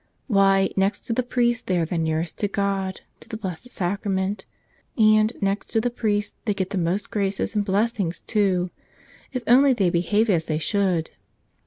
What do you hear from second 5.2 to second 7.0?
next to the priest, they get the